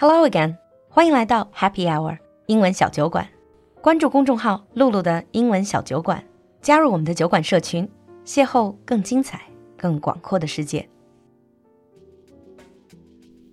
[0.00, 0.56] Hello again，
[0.88, 3.26] 欢迎来到 Happy Hour 英文小酒馆。
[3.80, 6.22] 关注公众号“璐璐的英文小酒馆”，
[6.62, 7.90] 加入我们的酒馆社群，
[8.24, 9.42] 邂逅更精彩、
[9.76, 10.88] 更广阔的世界。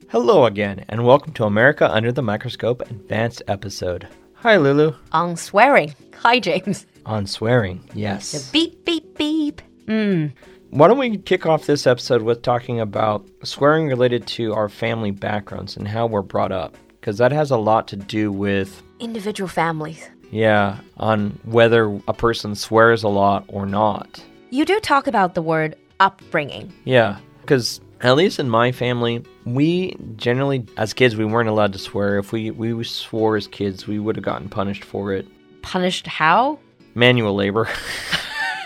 [0.08, 4.04] Hello again, and welcome to America Under the Microscope Advanced Episode.
[4.44, 4.94] Hi, Lulu.
[5.14, 5.94] On swearing.
[6.22, 6.84] Hi, James.
[7.06, 8.34] On swearing, yes.
[8.34, 9.62] The beep, beep, beep.
[9.88, 10.34] Mm.
[10.76, 15.12] Why don't we kick off this episode with talking about swearing related to our family
[15.12, 16.76] backgrounds and how we're brought up?
[17.00, 20.06] Because that has a lot to do with, Individual families.
[20.32, 24.22] yeah, on whether a person swears a lot or not.
[24.50, 26.74] You do talk about the word upbringing.
[26.84, 31.80] Yeah, because at least in my family, we generally, as kids, we weren't allowed to
[31.80, 32.18] swear.
[32.18, 35.26] If we, we swore as kids, we would have gotten punished for it.
[35.62, 36.60] Punished how?
[36.96, 37.70] Manual labor,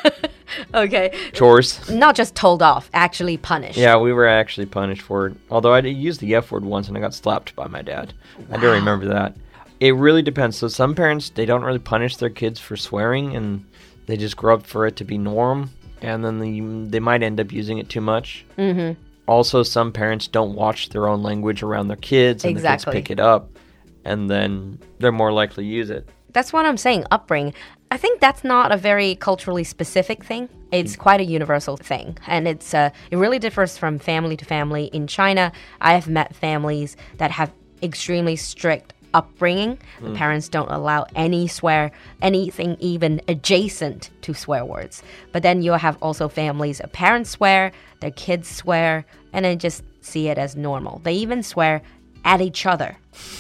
[0.74, 1.18] Okay.
[1.34, 1.90] chores.
[1.90, 3.78] Not just told off, actually punished.
[3.78, 5.38] Yeah, we were actually punished for it.
[5.50, 8.14] Although I used the F word once and I got slapped by my dad.
[8.52, 9.36] I do remember that.
[9.80, 10.58] It really depends.
[10.58, 13.66] So some parents they don't really punish their kids for swearing and
[14.06, 15.70] they just grow up for it to be norm
[16.02, 16.60] and then they,
[16.90, 18.46] they might end up using it too much.
[18.58, 19.00] Mm-hmm.
[19.28, 23.12] Also, some parents don't watch their own language around their kids and the kids pick
[23.12, 23.50] it up
[24.06, 26.10] and then they're more likely to use it.
[26.32, 27.54] That's what I'm saying, upbringing.
[27.92, 30.48] I think that's not a very culturally specific thing.
[30.72, 34.86] It's quite a universal thing, and it's uh, it really differs from family to family.
[34.94, 39.80] In China, I have met families that have extremely strict upbringing.
[40.02, 45.02] The parents don't allow any swear, anything even adjacent to swear words.
[45.32, 49.84] But then you'll have also families, uh, parents swear, their kids swear, and then just
[50.02, 51.00] see it as normal.
[51.04, 51.82] They even swear
[52.24, 52.98] at each other,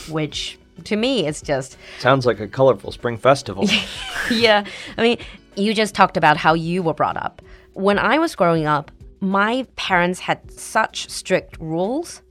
[0.09, 3.67] which to me it's just Sounds like a colorful spring festival.
[4.31, 4.63] yeah.
[4.97, 5.17] I mean,
[5.55, 7.41] you just talked about how you were brought up.
[7.73, 8.91] When I was growing up,
[9.21, 12.21] my parents had such strict rules.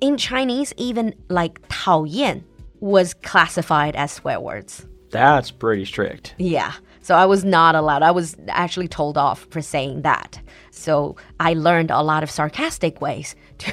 [0.00, 2.42] In Chinese, even like 讨厌
[2.80, 4.86] was classified as swear words.
[5.10, 6.34] That's pretty strict.
[6.38, 6.72] Yeah.
[7.00, 8.02] So I was not allowed.
[8.02, 10.40] I was actually told off for saying that.
[10.70, 13.72] So I learned a lot of sarcastic ways to,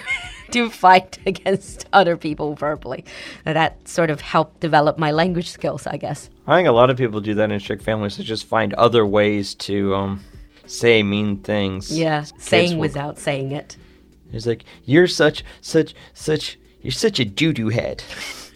[0.52, 3.06] to fight against other people verbally.
[3.46, 6.30] That sort of helped develop my language skills, I guess.
[6.48, 9.06] I think a lot of people do that in strict families to just find other
[9.06, 10.24] ways to um,
[10.66, 11.98] say mean things.
[11.98, 12.22] Yeah.
[12.22, 13.78] Kids Saying will- without saying it.
[14.32, 18.04] It's like you're such such such you're such a doo doo head.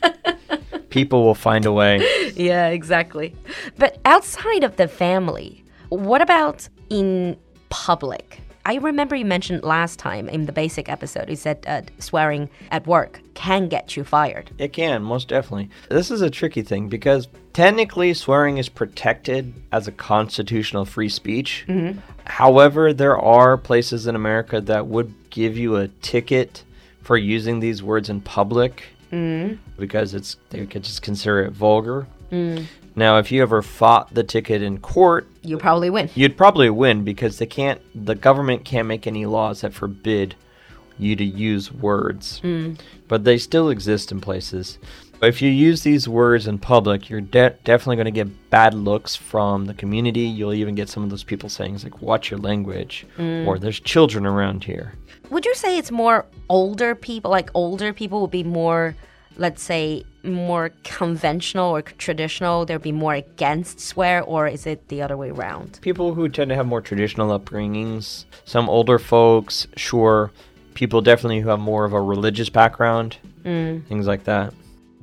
[0.89, 2.03] people will find a way.
[2.35, 3.35] Yeah, exactly.
[3.77, 7.37] But outside of the family, what about in
[7.69, 8.41] public?
[8.67, 12.85] I remember you mentioned last time in the basic episode, you said uh, swearing at
[12.85, 14.51] work can get you fired.
[14.57, 15.69] It can most definitely.
[15.89, 21.63] This is a tricky thing because technically swearing is protected as a constitutional free speech.
[21.69, 22.00] Mm-hmm.
[22.25, 26.66] However, there are places in America that would give you a ticket
[27.01, 29.55] for using these words in public mm-hmm.
[29.79, 32.05] because it's they could just consider it vulgar.
[32.34, 32.66] Mm.
[32.97, 36.09] Now, if you ever fought the ticket in court, you'd probably win.
[36.16, 40.35] you'd probably win because they can't the government can't make any laws that forbid
[40.97, 42.40] you to use words.
[42.40, 42.74] Hmm.
[43.08, 44.80] But they still exist in places.
[45.22, 49.16] If you use these words in public you're de- definitely going to get bad looks
[49.16, 50.22] from the community.
[50.22, 53.47] You'll even get some of those people saying like watch your language hmm.
[53.47, 54.96] or there's children around here.
[55.29, 58.96] Would you say it's more older people, like older people would be more,
[59.37, 62.65] let's say, more conventional or traditional?
[62.65, 65.79] They'd be more against swear, or is it the other way around?
[65.81, 70.31] people who tend to have more traditional upbringings some older folks sure
[70.73, 74.53] people definitely who have more of a religious background things like that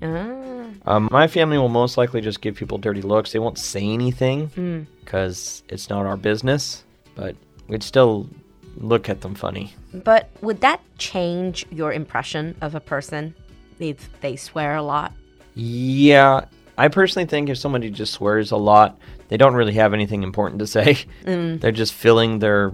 [0.03, 0.67] Ah.
[0.87, 3.33] Um, my family will most likely just give people dirty looks.
[3.33, 6.85] They won't say anything because it's not our business,
[7.15, 7.35] but
[7.69, 8.29] we'd still
[8.77, 9.73] look at them funny.
[9.95, 13.35] But would that change your impression of a person
[13.79, 15.13] if they swear a lot?
[15.55, 16.47] Yeah,
[16.77, 18.99] I personally think if somebody just swears a lot,
[19.29, 20.99] they don't really have anything important to say.
[21.25, 21.61] Mm.
[21.61, 22.73] They're just filling their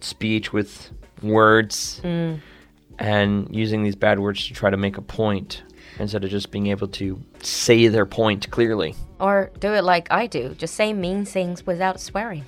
[0.00, 0.90] speech with
[1.22, 2.40] words mm.
[2.98, 5.62] and using these bad words to try to make a point
[6.00, 8.96] instead of just being able to say their point clearly.
[9.20, 12.44] Or do it like I do, just say mean things without swearing,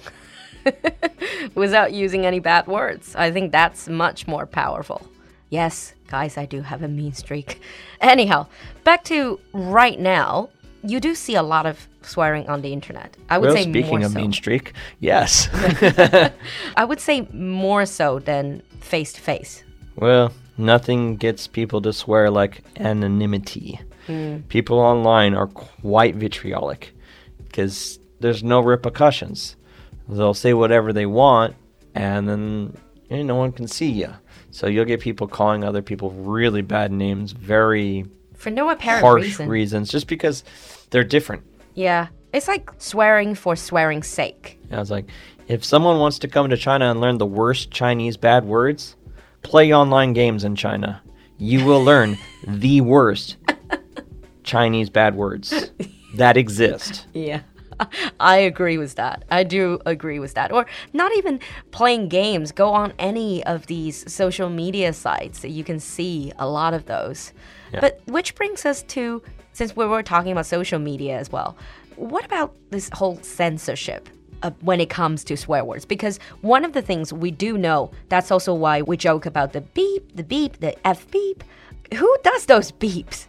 [1.54, 3.14] without using any bad words.
[3.14, 5.06] I think that's much more powerful.
[5.54, 7.60] Yes, guys, I do have a mean streak.
[8.00, 8.46] Anyhow,
[8.82, 10.48] back to right now.
[10.86, 13.16] You do see a lot of swearing on the internet.
[13.30, 14.18] I would Well, say speaking more of so.
[14.20, 15.48] mean streak, yes.
[16.76, 19.64] I would say more so than face to face.
[19.96, 23.80] Well, nothing gets people to swear like anonymity.
[24.08, 24.38] Hmm.
[24.48, 26.92] People online are quite vitriolic
[27.46, 29.56] because there's no repercussions.
[30.08, 31.54] They'll say whatever they want,
[31.94, 32.76] and then
[33.10, 34.12] no one can see you.
[34.54, 38.04] So you'll get people calling other people really bad names very
[38.36, 39.48] For no apparent harsh reason.
[39.48, 40.44] reasons, just because
[40.90, 41.42] they're different.
[41.74, 42.06] yeah.
[42.32, 44.58] It's like swearing for swearing's sake.
[44.72, 45.06] I was like,
[45.48, 48.94] if someone wants to come to China and learn the worst Chinese bad words,
[49.42, 51.00] play online games in China.
[51.38, 52.16] You will learn
[52.46, 53.36] the worst
[54.42, 55.70] Chinese bad words
[56.16, 57.06] that exist.
[57.12, 57.40] Yeah.
[58.20, 59.24] I agree with that.
[59.30, 60.52] I do agree with that.
[60.52, 61.40] Or not even
[61.70, 62.52] playing games.
[62.52, 65.44] Go on any of these social media sites.
[65.44, 67.32] You can see a lot of those.
[67.80, 69.20] But which brings us to,
[69.52, 71.56] since we were talking about social media as well,
[71.96, 74.08] what about this whole censorship?
[74.42, 77.90] uh, When it comes to swear words, because one of the things we do know,
[78.08, 81.42] that's also why we joke about the beep, the beep, the F beep.
[81.94, 83.26] Who does those beeps?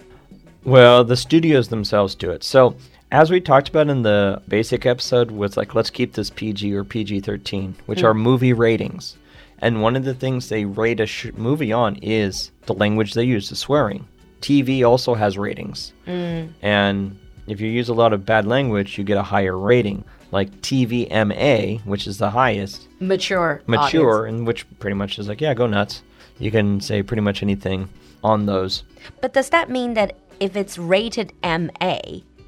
[0.64, 2.44] Well, the studios themselves do it.
[2.44, 2.76] So,
[3.12, 6.84] as we talked about in the basic episode, was like, let's keep this PG or
[6.84, 8.20] PG 13, which are hmm.
[8.20, 9.18] movie ratings.
[9.60, 13.24] And one of the things they rate a sh- movie on is the language they
[13.24, 14.08] use, the swearing.
[14.42, 15.94] TV also has ratings.
[16.06, 16.48] Hmm.
[16.62, 17.18] And
[17.48, 20.04] if you use a lot of bad language, you get a higher rating.
[20.32, 23.62] Like TVMA, which is the highest, Mature.
[23.68, 24.38] mature, audience.
[24.38, 26.02] and which pretty much is like, yeah, go nuts.
[26.40, 27.88] You can say pretty much anything
[28.24, 28.84] on those.
[29.22, 32.00] But does that mean that if it's rated MA,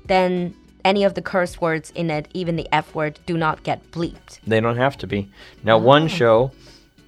[0.08, 3.92] then any of the curse words in it, even the F word, do not get
[3.92, 4.40] bleeped?
[4.48, 5.30] They don't have to be.
[5.64, 6.08] Now, one oh.
[6.08, 6.52] show,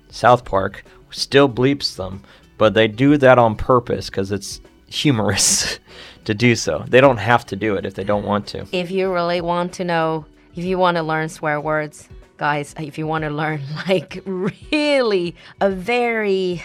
[0.09, 2.23] South Park, still bleeps them,
[2.57, 5.79] but they do that on purpose because it's humorous
[6.25, 6.83] to do so.
[6.87, 8.67] They don't have to do it if they don't want to.
[8.71, 10.25] If you really want to know,
[10.55, 15.35] if you want to learn swear words, guys, if you want to learn like really
[15.61, 16.61] a very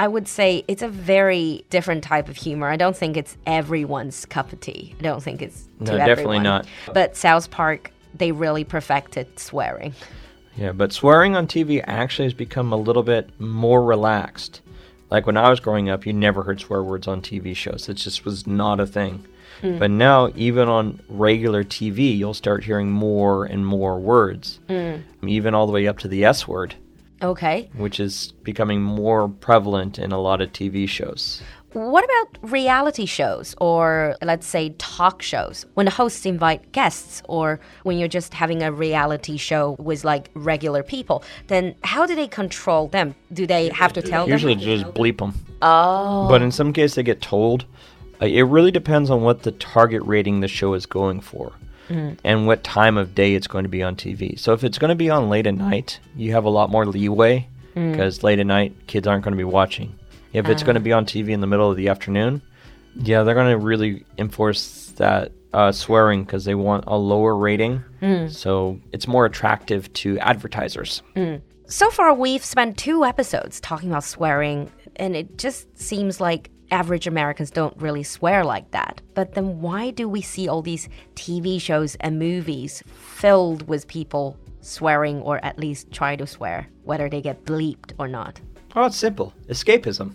[0.00, 2.70] I would say it's a very different type of humor.
[2.70, 4.94] I don't think it's everyone's cup of tea.
[4.98, 6.42] I don't think it's to No, definitely everyone.
[6.42, 6.66] not.
[6.94, 9.92] But South Park, they really perfected swearing.
[10.56, 14.62] Yeah, but swearing on TV actually has become a little bit more relaxed.
[15.10, 17.86] Like when I was growing up, you never heard swear words on TV shows.
[17.86, 19.26] It just was not a thing.
[19.60, 19.78] Hmm.
[19.78, 24.96] But now, even on regular TV, you'll start hearing more and more words, hmm.
[25.28, 26.76] even all the way up to the S word.
[27.22, 27.70] Okay.
[27.76, 31.42] which is becoming more prevalent in a lot of TV shows.
[31.72, 35.66] What about reality shows or let's say talk shows?
[35.74, 40.30] When the hosts invite guests or when you're just having a reality show with like
[40.34, 43.14] regular people, then how do they control them?
[43.32, 44.62] Do they have to tell Usually them?
[44.62, 45.34] Usually just bleep them.
[45.62, 46.26] Oh.
[46.28, 47.66] But in some cases, they get told.
[48.20, 51.52] Uh, it really depends on what the target rating the show is going for
[51.90, 52.18] Mm.
[52.22, 54.38] and what time of day it's going to be on TV.
[54.38, 56.86] So if it's going to be on late at night, you have a lot more
[56.86, 57.90] leeway mm.
[57.90, 59.98] because late at night, kids aren't going to be watching.
[60.32, 60.84] If it's going to ah.
[60.84, 62.42] be on TV in the middle of the afternoon,
[62.94, 67.82] yeah, they're going to really enforce that uh, swearing because they want a lower rating.
[68.00, 68.30] Mm.
[68.30, 71.02] So it's more attractive to advertisers.
[71.66, 77.06] So far, we've spent two episodes talking about swearing, and it just seems like average
[77.06, 79.00] Americans don't really swear like that.
[79.14, 84.36] But then why do we see all these TV shows and movies filled with people
[84.60, 88.40] swearing or at least try to swear, whether they get bleeped or not?
[88.74, 89.34] Oh, it's simple.
[89.48, 90.14] Escapism.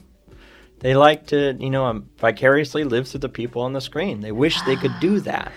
[0.79, 4.21] They like to, you know, um, vicariously live through the people on the screen.
[4.21, 5.51] They wish they could do that.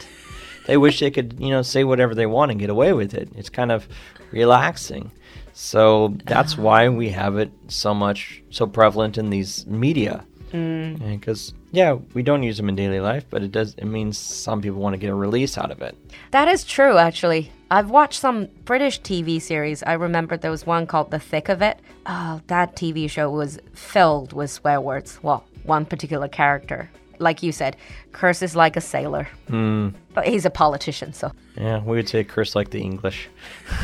[0.66, 3.30] They wish they could, you know, say whatever they want and get away with it.
[3.36, 3.88] It's kind of
[4.30, 5.10] relaxing.
[5.52, 10.24] So that's why we have it so much, so prevalent in these media.
[10.52, 11.18] Mm.
[11.18, 14.60] Because, yeah, we don't use them in daily life, but it does, it means some
[14.62, 15.96] people want to get a release out of it.
[16.30, 17.52] That is true, actually.
[17.70, 19.82] I've watched some British TV series.
[19.82, 21.78] I remember there was one called The Thick of It.
[22.06, 25.18] Oh, that TV show was filled with swear words.
[25.22, 26.90] Well, one particular character.
[27.18, 27.76] Like you said,
[28.12, 29.28] curses like a sailor.
[29.48, 29.92] Mm.
[30.14, 31.32] But he's a politician, so.
[31.56, 33.28] Yeah, we would say curse like the English.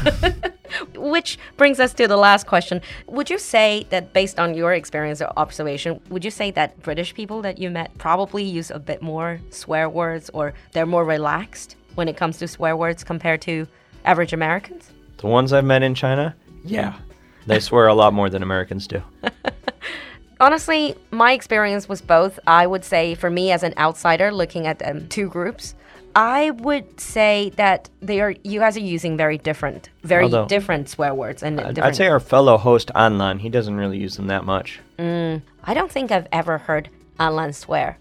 [0.94, 2.80] Which brings us to the last question.
[3.06, 7.14] Would you say that, based on your experience or observation, would you say that British
[7.14, 11.76] people that you met probably use a bit more swear words or they're more relaxed
[11.94, 13.66] when it comes to swear words compared to
[14.04, 14.90] average Americans?
[15.18, 16.94] The ones I've met in China, yeah,
[17.46, 19.02] they swear a lot more than Americans do.
[20.40, 22.38] Honestly, my experience was both.
[22.46, 25.74] I would say, for me as an outsider looking at um, two groups,
[26.16, 28.34] I would say that they are.
[28.44, 31.78] You guys are using very different, very Although- different swear words and I'd.
[31.78, 34.80] I'd say our fellow host Anlan, he doesn't really use them that much.
[34.98, 37.98] Mm, I don't think I've ever heard Anlan swear.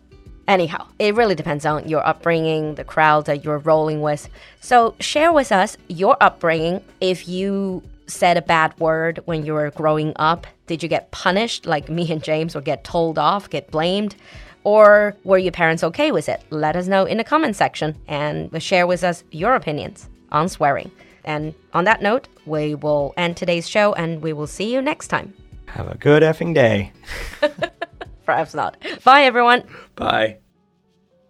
[0.48, 4.30] Anyhow, it really depends on your upbringing, the crowd that you're rolling with.
[4.60, 6.84] So share with us your upbringing.
[7.00, 11.66] If you said a bad word when you were growing up, did you get punished
[11.66, 14.16] like me and James or get told off, get blamed?
[14.65, 16.41] Or were your parents okay with it?
[16.51, 20.91] Let us know in the comment section and share with us your opinions on swearing.
[21.25, 25.09] And on that note, we will end today's show and we will see you next
[25.09, 25.33] time.
[25.67, 26.93] Have a good effing day.
[28.25, 28.77] Perhaps not.
[29.05, 29.65] Bye, everyone.
[29.95, 30.39] Bye.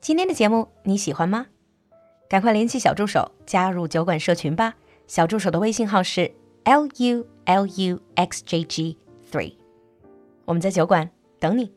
[0.00, 1.46] 今天的节目你喜欢吗？
[2.28, 4.74] 赶快联系小助手加入酒馆社群吧。
[5.06, 6.30] 小助手的微信号是
[6.64, 8.96] l u l u x j g
[9.30, 9.54] three，
[10.44, 11.08] 我们在酒馆
[11.40, 11.72] 等你。